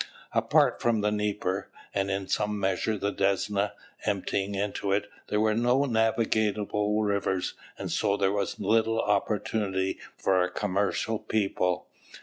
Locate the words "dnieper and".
1.11-2.09